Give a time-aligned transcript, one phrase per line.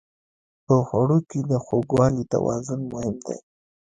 [0.65, 3.37] په خوړو کې د خوږوالي توازن مهم دی.